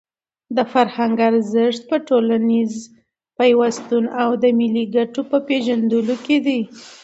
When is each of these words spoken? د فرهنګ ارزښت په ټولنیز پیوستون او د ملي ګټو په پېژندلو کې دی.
د 0.55 0.57
فرهنګ 0.71 1.15
ارزښت 1.29 1.81
په 1.89 1.97
ټولنیز 2.07 2.73
پیوستون 3.37 4.05
او 4.21 4.29
د 4.43 4.43
ملي 4.59 4.85
ګټو 4.95 5.21
په 5.31 5.37
پېژندلو 5.47 6.15
کې 6.25 6.37
دی. 6.45 6.59